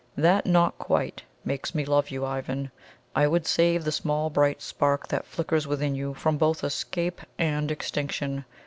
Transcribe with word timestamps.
That 0.17 0.47
'not 0.47 0.79
quite' 0.79 1.21
makes 1.45 1.75
me 1.75 1.85
love 1.85 2.09
you, 2.09 2.25
Ivan: 2.25 2.71
I 3.15 3.27
would 3.27 3.45
save 3.45 3.83
the 3.83 3.91
small 3.91 4.31
bright 4.31 4.59
spark 4.59 5.07
that 5.09 5.27
flickers 5.27 5.67
within 5.67 5.93
you 5.93 6.15
from 6.15 6.39
both 6.39 6.63
escape 6.63 7.21
and 7.37 7.69
extinction. 7.69 8.45